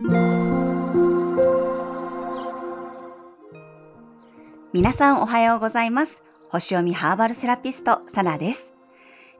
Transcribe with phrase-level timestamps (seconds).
[0.00, 0.12] 皆
[4.92, 6.22] さんおはようございます。
[6.50, 8.74] 星読みハーバルセラピスト、サナです。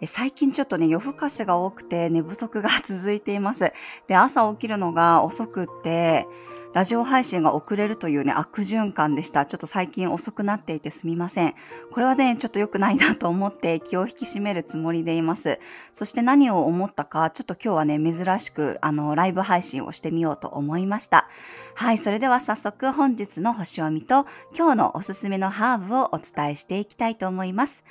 [0.04, 3.72] 最近ちょっとね、夜更かしが多くて寝不足が続いています。
[4.08, 6.26] で、朝起きるのが遅くって、
[6.74, 9.46] ラジオ配信が遅れるというね、悪循環でした。
[9.46, 11.54] ちょっと最近遅くなっていてすみません。
[11.90, 15.58] これはね、ちょっと良くないなと思って気を引き締めるつもりでいます。
[15.94, 21.28] そして何を思ったか、ちょっと今日はね、珍しく、あの、ライブ配信をしてみようと思いました。
[21.74, 27.82] はい、それでは早速本日の星を見と今日のおすすめのハーブをお伝えしていきたいと思います。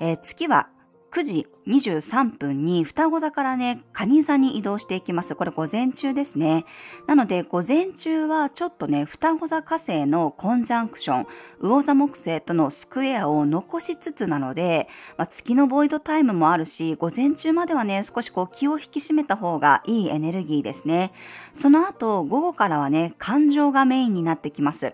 [0.00, 0.68] えー、月は
[1.16, 5.34] 9時23分に双子座からね、蟹座に移動していきます。
[5.34, 6.66] これ午前中ですね。
[7.06, 11.26] なので午前中はちょっとね、双子座火星のコンジャンクション、
[11.62, 21.12] 魚座木星とのスクエアを残しつつなので、まあ、月のボイドタイムもあるし、午前中まではね、少しこう気を引き締めた方がいいエネルギーですね。
[21.54, 24.92] その後、午後からはね、感情がメインになってきます。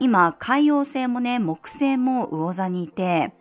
[0.00, 3.32] 今、海洋星もね、木星も魚座にいて、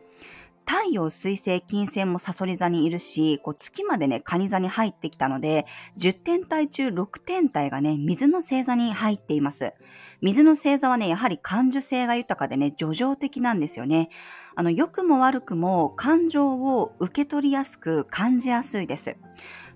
[0.72, 5.66] 太陽、水星、金星もサソリ座にいるし、こう月までね、蟹座に入ってきたので、
[5.98, 9.74] 10天体中6天体がね、水の星座に入っています。
[10.22, 14.08] 水の星座はね、やはり感受性が豊かでね、叙情的なんですよね。
[14.56, 19.18] あの、良くも悪くも感情を受け取りやすく感じやすいです。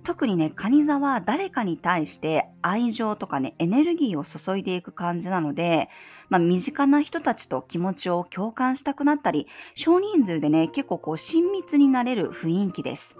[0.06, 5.90] 特にね、カニ座は誰かに対して愛情とかね、エネルギーを注いでいく感じなので、
[6.30, 13.18] まあ、身近な人たちと気持ちを共感したくなったり、少人数でね、結構こう親密になれる雰囲気です。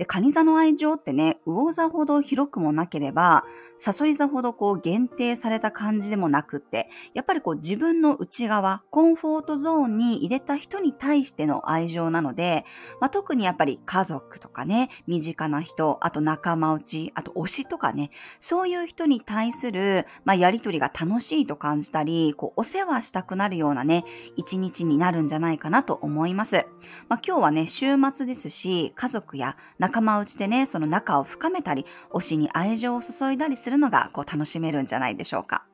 [0.00, 3.44] で、カニ座の愛情ってね、魚座ほど広くもなければ、
[3.76, 12.64] サソリ座ほどこう限定された感じでもなくって、やっぱりこう自分の内側、コンフォートゾーンに入れた人に対しての愛情なので、
[13.00, 24.04] まあ、特にやっぱり家族とかね、身近な人、あと仲間内、あと推しとかね、そういう人に対する、まあ、やりとりが楽しいと感じたり、こうお世話したくなるようなね、
[24.36, 26.66] 一日になるんじゃないかなと思います。
[27.08, 35.66] まあ、今日はね、週末ですし、家族や仲仲間内でね、その仲を深めたり、推しに愛情を注いだりするのが、こう楽しめるんじゃないでしょうか。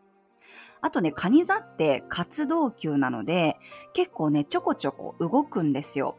[0.80, 3.56] あとね、カニ座って活動球なので、
[3.92, 6.16] 結構ね、ちょこちょこ動くんですよ。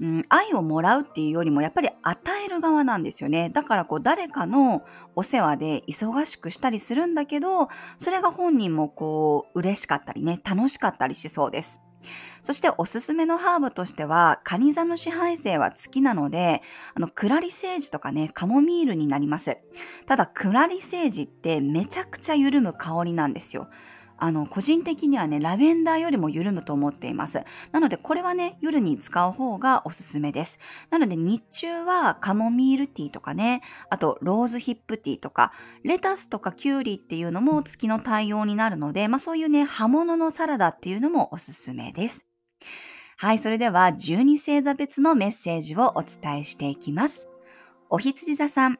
[0.00, 3.50] うん、愛をもらうっていうよりもやっぱり与える側なんですよね。
[3.50, 4.84] だからこう誰かの
[5.16, 11.80] お世話で忙しくしたりするんだけど、それが本人もこう嬉しかったりね、楽しかったりしそうです。
[12.42, 16.62] そしておすすめのハーブとしては、カニ座の支配性は月なので、
[16.94, 19.58] あの、クラリセージとかね、カモミールになります。
[20.06, 23.68] ただ、クラリセージってめちゃくちゃ緩む香りなんですよ。
[24.18, 27.44] あの、個人的にはね、ラベンダーよりも緩むと思っています。
[27.72, 30.58] なので、これはね、夜に使う方がおすすめです。
[30.90, 35.52] なので、日中はカモミールティーとかね、あと、ローズヒップティーとか、
[35.84, 42.24] レタスとかキュウリっていうのも月の対応になるので、まあそういうね、葉物のサラダっていうのもおすすめです。
[43.16, 47.28] はい、それでは12星座別のメッセージをお伝えしていきます。
[47.90, 48.78] お羊座さん、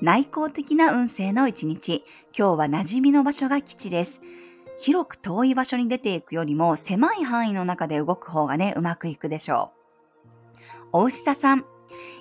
[0.00, 2.04] 内向的な運勢の一日。
[2.36, 4.20] 今日は馴染みの場所が基地です。
[4.82, 10.88] 広く遠い場所に出ていくよりも狭い範囲の中で動く方がね、うまくいくでしょう。
[10.90, 11.64] お牛座さん、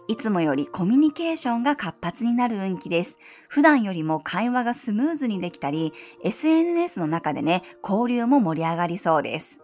[0.07, 3.17] いつもよりコミュニケーションが活発になる運気です。
[3.47, 5.91] 普段よりも会話がスムーズにできたり、
[6.23, 9.59] SNS の中でね、交流も盛り上がりそうです。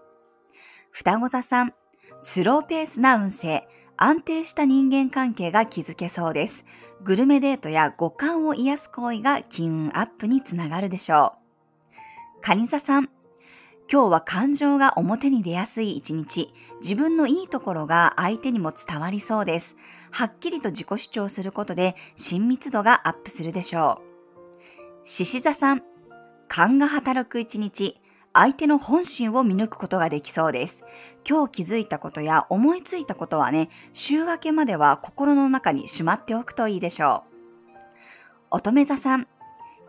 [0.89, 1.73] 双子座さん、
[2.19, 6.65] スローペースな運勢、安定した人間関係が築けそうです。
[7.03, 11.46] グルメデートや五感を癒す行為が金運アップにつながるでしょう。
[12.41, 13.09] カニ座さん、
[13.91, 16.53] 今日は感情が表に出やすい一日。
[16.81, 19.75] 自分のいいところが相手にも伝わりそうです。
[20.11, 24.01] はっきりと自己主張することで親密度がアップするでしょ
[25.03, 25.07] う。
[25.07, 25.83] 獅子座さん、
[26.47, 27.99] 勘が働く一日。
[28.33, 30.83] 相手の本心を見抜くことができそうです。
[31.27, 37.37] 今日気づいたことや思いついたことはね、週明けまでは心の中にしまっておくといいでしょう。
[38.51, 39.27] 乙女座さん、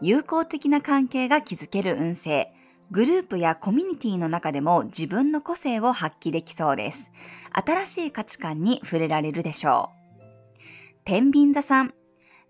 [0.00, 2.52] 友好的な関係が築ける運勢。
[2.90, 7.10] グループやコミュニティの中でも自分の個性を発揮できそうです。
[7.52, 10.62] 新しい価値観に触れられるでしょう。
[11.04, 11.94] 天秤座さん、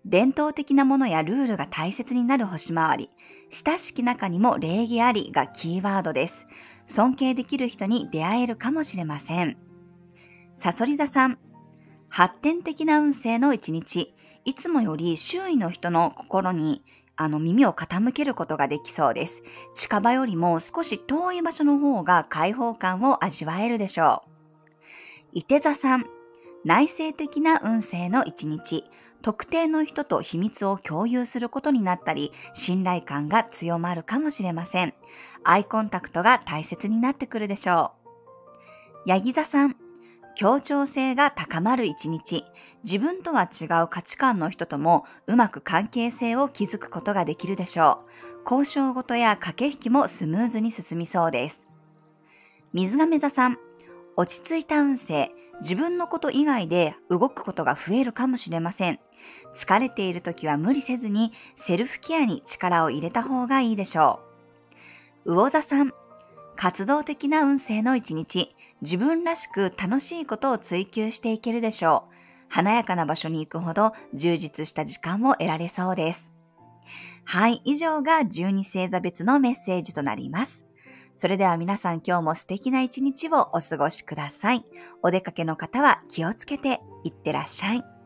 [0.05, 3.09] 伝統的なものやルールが大切になる星回り。
[3.49, 6.45] 親しき中にも礼儀ありがキーワードです。
[6.85, 9.57] 尊敬できる人に出会えるかもしれません。
[10.55, 11.39] サソリ座さん、
[12.09, 14.13] 発展的な運勢の一日。
[14.45, 16.83] いつもより周囲の人の心に
[17.21, 19.43] あの耳を傾けることができそうです。
[19.75, 24.29] 近場よりも少し遠い場所の方が開放感を味わえるでしょう。
[25.33, 26.05] 伊手座さん、
[26.63, 28.85] 内省的な運勢の一日。
[29.21, 34.93] 特定の人と秘密を共有することになったり、信頼感が強まるかもしれません。
[35.43, 37.91] アイコンタクトが大切になってくるでしょ
[39.05, 39.09] う。
[39.09, 39.75] ヤギ座さん、
[40.39, 42.45] 協調性が高まる一日、
[42.85, 48.05] 自分とは違う価値観の人ともうまく関係性を築くことができるでしょ
[48.47, 48.49] う。
[48.49, 51.67] 交渉事や駆け引きもスムーズに進みそうです。
[52.71, 53.57] 水亀座さん、
[54.15, 59.01] 落ち着いた運勢、自分のこと以外で動くことが増えるかもしれません。
[59.57, 64.21] 疲れている時は無理せずにセルフケアに力を入れた方がいいでしょ
[65.25, 65.33] う。
[65.35, 65.91] 魚座さん、
[66.55, 72.13] 活動的な運勢の一日、自分らしく楽しいことを追求していけるでしょう。
[72.49, 76.31] 華やかな場所に行くほど充実した時間も得られそうです。
[77.25, 80.65] はい、以上が12星座別のメッセージとなります。
[81.15, 84.65] それでは皆さん今日も素敵な一日をお過ごしください。
[85.03, 87.98] お出かけの方は気をつけていってらっしゃい。